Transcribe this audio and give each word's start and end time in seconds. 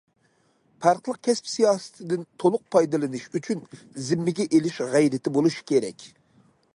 پەرقلىق 0.85 1.19
كەسىپ 1.27 1.49
سىياسىتىدىن 1.51 2.23
تولۇق 2.43 2.63
پايدىلىنىش 2.75 3.27
ئۈچۈن 3.41 3.63
زىممىگە 4.07 4.49
ئېلىش 4.49 4.81
غەيرىتى 4.95 5.35
بولۇشى 5.37 5.65
كېرەك. 5.73 6.07